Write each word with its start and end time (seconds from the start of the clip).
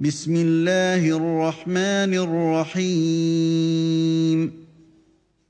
بسم 0.00 0.36
الله 0.36 1.16
الرحمن 1.16 2.14
الرحيم 2.84 4.52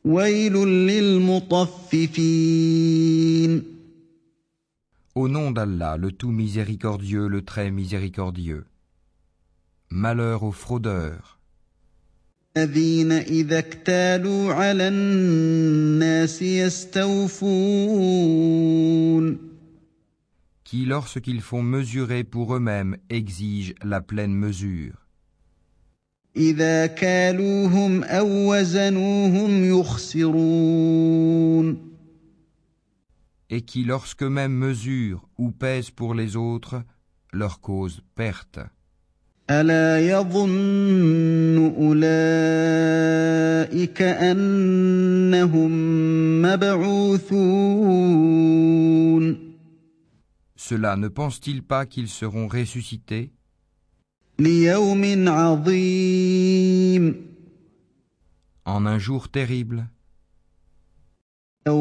ويل 0.05 0.53
للمطففين 0.89 2.09
Au 5.15 5.29
nom 5.29 5.51
d'Allah, 5.51 5.99
le 5.99 6.13
tout 6.13 6.31
miséricordieux, 6.31 7.27
le 7.29 7.43
très 7.43 7.71
miséricordieux. 7.71 8.65
Malheur 9.91 10.43
aux 10.45 10.53
fraudeurs, 10.53 11.39
الذين 12.57 13.13
إذا 13.13 13.59
اكتالوا 13.59 14.53
على 14.55 14.89
الناس 14.89 16.43
يستوفون 16.43 17.39
qui, 20.68 20.86
lorsqu'ils 20.86 21.42
font 21.42 21.62
mesurer 21.62 22.24
pour 22.24 22.56
eux-mêmes, 22.56 22.98
exigent 23.10 23.74
la 23.84 24.02
pleine 24.02 24.34
mesure, 24.34 24.94
إذا 26.36 26.86
كالوهم 26.86 28.04
أو 28.04 28.54
وزنوهم 28.54 29.80
يخسرون 29.80 31.78
et 33.50 33.62
qui, 33.62 33.84
lorsqu'eux-mêmes 33.84 34.54
mesurent 34.54 35.30
ou 35.38 35.52
pèsent 35.52 35.92
pour 35.92 36.16
les 36.16 36.36
autres, 36.36 36.82
leur 37.34 37.62
causent 37.62 38.02
perte. 38.16 38.60
ألا 39.50 40.00
يظن 40.00 41.74
أولئك 41.78 42.82
أنهم 44.02 45.72
مبعوثون 46.42 47.44
Cela 50.69 50.97
ne 50.97 51.09
pense-t-il 51.09 51.63
pas 51.63 51.87
qu'ils 51.87 52.11
seront 52.11 52.47
ressuscités? 52.47 53.33
En 58.67 58.85
un 58.85 58.99
jour 58.99 59.31
terrible. 59.31 59.89
Le 61.65 61.73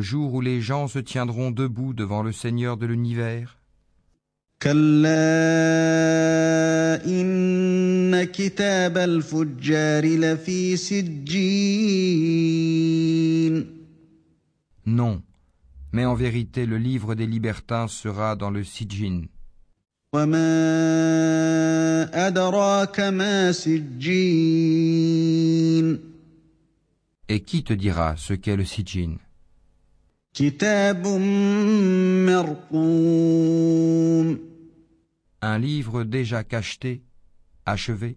jour 0.00 0.34
où 0.34 0.40
les 0.40 0.60
gens 0.60 0.88
se 0.88 0.98
tiendront 0.98 1.52
debout 1.52 1.94
devant 1.94 2.24
le 2.24 2.32
Seigneur 2.32 2.76
de 2.76 2.86
l'univers. 2.86 3.60
كلا 4.61 5.09
إن 7.05 8.23
كتاب 8.23 8.97
الفجار 8.97 10.05
لفي 10.05 10.77
سجين 10.77 12.19
Non, 14.85 15.21
mais 15.93 16.05
en 16.05 16.15
vérité 16.15 16.65
le 16.65 16.77
livre 16.77 17.15
des 17.15 17.27
libertins 17.27 17.87
sera 17.87 18.35
dans 18.35 18.49
le 18.49 18.63
Sijin. 18.63 19.27
وما 20.13 20.49
أدراك 22.27 22.99
ما 22.99 23.51
سجين 23.51 24.89
Et 27.29 27.39
qui 27.41 27.63
te 27.63 27.73
dira 27.73 28.15
ce 28.17 28.33
qu'est 28.33 28.55
le 28.57 28.65
Sijin 28.65 28.69
كتاب 28.69 29.19
مرقوم 29.19 29.22
Un 35.40 35.58
livre 35.58 36.02
déjà 36.02 36.42
cacheté, 36.42 37.02
achevé. 37.64 38.16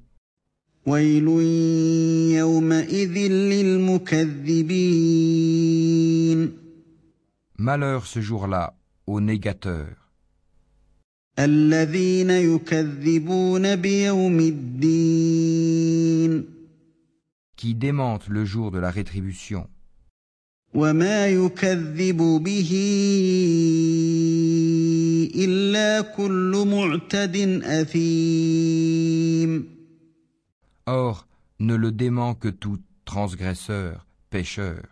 Malheur 7.60 8.08
ce 8.08 8.20
jour-là 8.20 8.74
aux 9.06 9.22
négateurs. 9.22 10.10
Qui 17.56 17.76
démentent 17.76 18.28
le 18.30 18.44
jour 18.46 18.72
de 18.72 18.80
la 18.80 18.90
rétribution. 18.90 19.70
وما 20.75 21.27
يكذب 21.27 22.17
به 22.17 22.71
إلا 25.35 26.01
كل 26.01 26.65
معتد 26.67 27.37
أثيم 27.65 29.03
Or, 30.87 31.29
ne 31.61 31.77
le 31.77 31.93
dément 31.93 32.35
que 32.35 32.49
tout 32.49 32.81
transgresseur, 33.05 34.07
pécheur. 34.31 34.89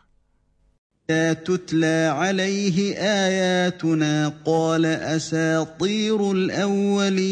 إذا 1.10 1.32
تتلى 1.32 2.12
عليه 2.14 2.94
آياتنا 2.98 4.28
قال 4.44 4.86
أساطير 4.86 6.32
الأولين 6.32 7.30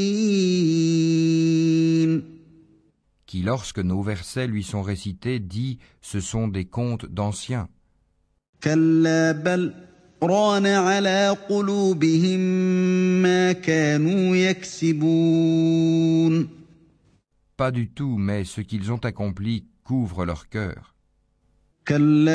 qui, 3.27 3.43
lorsque 3.43 3.79
nos 3.79 4.03
versets 4.03 4.47
lui 4.49 4.65
sont 4.65 4.83
récités, 4.83 5.39
dit 5.39 5.79
Ce 6.01 6.19
sont 6.19 6.49
des 6.49 6.65
contes 6.65 7.07
d'anciens. 7.07 7.69
كلا 8.63 9.33
بل 9.33 9.75
ران 10.23 10.67
على 10.67 11.37
قلوبهم 11.49 12.41
ما 13.23 13.53
كانوا 13.53 14.37
يكسبون 14.37 15.79
Pas 17.57 17.73
du 17.73 17.89
tout, 17.89 18.17
mais 18.19 18.45
ce 18.45 18.61
qu'ils 18.61 18.93
ont 18.93 19.05
accompli 19.05 19.65
couvre 19.85 20.25
leur 20.25 20.49
cœur. 20.49 20.95
كلا 21.89 22.29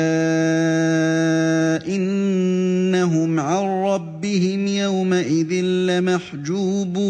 إنهم 1.86 3.40
عن 3.40 3.64
ربهم 3.84 4.66
يومئذ 4.66 5.52
لمحجوبون 5.64 7.04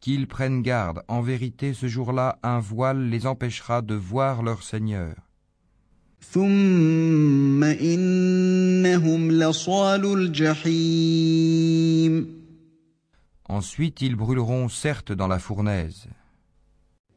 Qu'ils 0.00 0.26
prennent 0.26 0.62
garde, 0.62 1.02
en 1.08 1.20
vérité 1.20 1.74
ce 1.74 1.86
jour-là, 1.86 2.38
un 2.42 2.60
voile 2.60 3.08
les 3.10 3.26
empêchera 3.26 3.82
de 3.82 3.94
voir 3.94 4.42
leur 4.42 4.62
Seigneur. 4.62 5.21
ثم 6.22 7.64
إنهم 7.64 9.32
لصال 9.32 10.04
الجحيم 10.18 11.58
Ensuite 13.50 14.02
ils 14.02 14.14
brûleront 14.14 14.68
certes 14.68 15.12
dans 15.12 15.26
la 15.28 15.38
fournaise. 15.38 16.08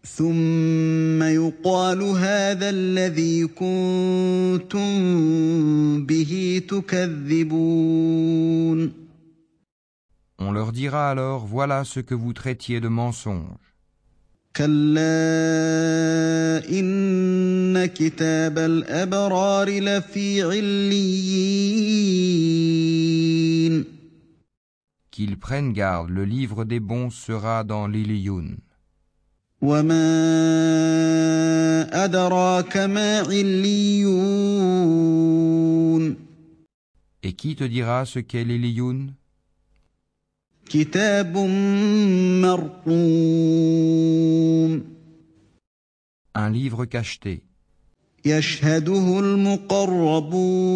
ثم 0.03 1.24
يقال 1.24 2.02
هذا 2.02 2.69
الذي 2.69 3.47
كنتم 3.47 4.86
به 6.06 6.62
تكذبون 6.69 8.22
On 10.40 10.52
leur 10.52 10.72
dira 10.72 11.12
alors 11.12 11.46
Voilà 11.46 11.84
ce 11.84 12.00
que 12.00 12.16
vous 12.16 12.34
traitiez 12.34 12.80
de 12.80 12.88
mensonge. 12.88 13.65
كلا 14.56 15.05
إن 16.71 17.87
كتاب 17.87 18.59
الأبرار 18.59 19.69
لفي 19.69 20.43
عليين 20.43 21.17
Qu'ils 25.11 25.39
prennent 25.39 25.72
garde, 25.72 26.11
le 26.11 26.25
livre 26.25 26.65
des 26.65 26.81
bons 26.81 27.11
sera 27.11 27.65
dans 27.65 27.87
l'Iliyun. 27.87 28.59
وما 29.62 30.05
أدراك 32.05 32.77
ما 32.77 33.21
عليون 33.21 34.17
Et 37.23 37.33
qui 37.33 37.56
te 37.56 37.65
dira 37.65 38.05
ce 38.06 38.19
qu'est 38.21 38.44
l'Iliyun 38.44 39.09
كتاب 40.66 41.38
مرقوم 42.42 43.62
Un 46.34 46.50
livre 46.50 46.86
cacheté, 46.86 47.42
يشهده 48.25 49.19
المقربون 49.19 50.72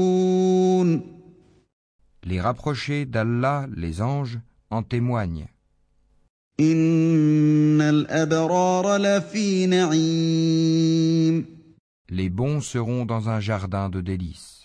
Les 2.26 2.42
rapprochés 2.42 3.06
d'Allah, 3.06 3.68
les 3.78 4.02
anges, 4.02 4.40
en 4.72 4.84
témoignent. 4.84 5.48
إن 6.60 7.82
الأبرار 7.82 8.98
لفي 8.98 9.66
نعيم 9.66 11.46
Les 12.12 12.30
bons 12.30 12.62
seront 12.62 13.06
dans 13.06 13.30
un 13.30 13.40
jardin 13.40 13.90
de 13.90 14.02
délices. 14.02 14.59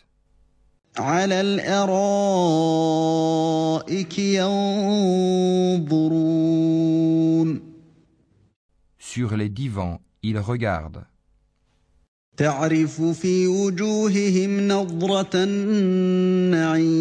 على 0.97 1.41
الأرائك 1.41 2.19
ينظرون 4.19 5.71
Sur 8.99 9.37
les 9.37 9.49
divans, 9.49 10.01
ils 10.23 10.39
regardent. 10.39 11.05
تعرف 12.37 13.03
في 13.03 13.47
وجوههم 13.47 14.69
نظرة 14.69 15.31
النعيم 15.35 17.01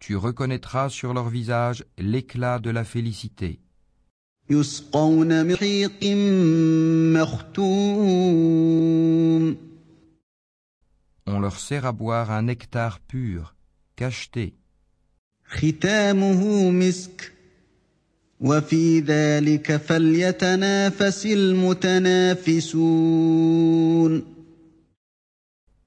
Tu 0.00 0.16
reconnaîtras 0.16 0.88
sur 0.88 1.12
leur 1.12 1.28
visage 1.28 1.84
l'éclat 1.98 2.58
de 2.58 2.70
la 2.70 2.84
félicité. 2.84 3.58
يسقون 4.50 5.46
من 5.46 5.52
رحيق 5.54 6.04
مختوم 7.14 9.01
On 9.01 9.01
leur 11.43 11.59
sert 11.59 11.85
à 11.85 11.91
boire 11.91 12.31
un 12.31 12.43
nectar 12.43 12.99
pur, 13.01 13.55
cacheté. 13.97 14.55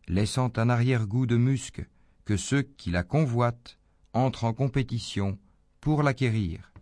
Laissant 0.08 0.52
un 0.56 0.68
arrière-goût 0.68 1.26
de 1.26 1.36
musc, 1.36 1.84
que 2.26 2.36
ceux 2.36 2.62
qui 2.62 2.90
la 2.90 3.02
convoitent 3.02 3.78
entrent 4.12 4.44
en 4.44 4.52
compétition 4.52 5.38
pour 5.80 6.02
l'acquérir. 6.02 6.72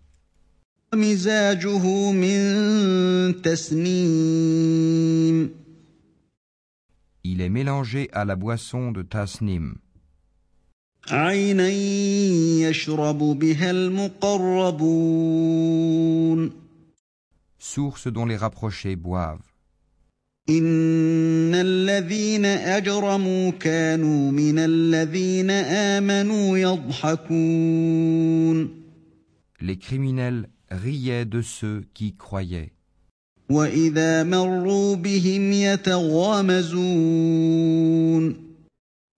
ومزاجه 7.25 7.29
من 7.29 7.33
تسنيم 7.33 7.39
Il 7.39 7.41
est 7.41 7.49
mélangé 7.49 8.09
à 8.13 8.25
la 8.25 8.35
boisson 8.35 8.91
de 8.91 9.01
Tasnim, 9.01 9.75
عينا 11.07 11.69
يشرب 12.69 13.17
بها 13.17 13.71
المقربون 13.71 15.09
source 17.59 18.07
dont 18.07 18.25
les 18.25 18.37
rapprochés 18.37 18.95
boivent. 18.95 19.49
ان 20.49 21.55
الذين 21.55 22.45
اجرموا 22.45 23.51
كانوا 23.51 24.31
من 24.31 24.59
الذين 24.59 25.51
امنوا 25.51 26.57
يضحكون 26.57 27.99
Les 29.61 29.77
criminels 29.77 30.47
riaient 30.71 31.25
de 31.25 31.41
ceux 31.41 31.83
qui 31.93 32.15
croyaient. 32.15 32.71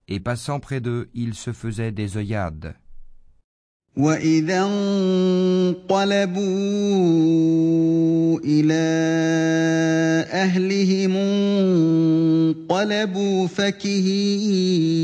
Et 0.08 0.20
passant 0.20 0.60
près 0.60 0.80
d'eux, 0.80 1.10
ils 1.14 1.34
se 1.34 1.52
faisaient 1.52 1.92
des 1.92 2.16
œillades. 2.16 2.74
واذا 3.96 4.62
انقلبوا 4.62 6.40
الى 8.40 8.82
اهلهم 10.32 11.16
انقلبوا 12.66 13.46
فكهين 13.46 15.02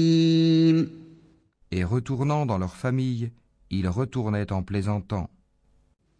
Et 1.70 1.84
retournant 1.84 2.46
dans 2.46 2.56
leur 2.56 2.76
famille, 2.76 3.30
ils 3.70 3.88
retournaient 3.88 4.50
en 4.52 4.62
plaisantant. 4.62 5.28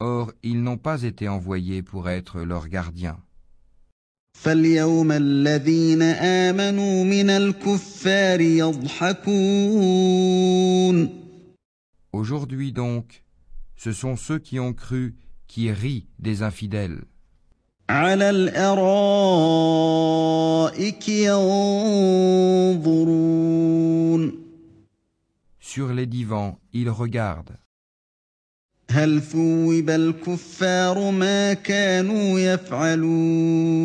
Or, 0.00 0.32
ils 0.42 0.62
n'ont 0.62 0.76
pas 0.76 1.02
été 1.02 1.28
envoyés 1.28 1.82
pour 1.82 2.08
être 2.08 2.40
leurs 2.40 2.68
gardiens. 2.68 3.18
فاليوم 4.34 5.12
الذين 5.12 6.02
امنوا 6.02 7.04
من 7.04 7.30
الكفار 7.30 8.40
يضحكون 8.40 9.24
Aujourd'hui 12.12 12.72
donc, 12.72 13.24
ce 13.76 13.92
sont 13.92 14.16
ceux 14.16 14.38
qui 14.38 14.58
ont 14.60 14.72
cru 14.72 15.14
qui 15.46 15.70
rient 15.72 16.06
des 16.18 16.42
infidèles. 16.42 17.04
على 17.88 18.30
الارائك 18.30 18.58
ينظرون 21.08 22.44
Sur 25.60 25.92
les 25.92 26.06
divans, 26.06 26.58
ils 26.72 26.90
regardent. 26.90 27.56
هل 28.94 29.22
ثوب 29.22 29.90
الكفار 29.90 31.10
ما 31.10 31.52
كانوا 31.54 32.40
يفعلون 32.40 33.84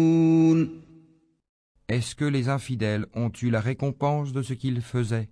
Est-ce 1.90 2.14
que 2.14 2.26
les 2.26 2.48
infidèles 2.50 3.08
ont 3.16 3.32
eu 3.42 3.50
la 3.50 3.60
récompense 3.60 4.32
de 4.32 4.44
ce 4.44 4.54
qu'ils 4.54 4.82
faisaient 4.82 5.30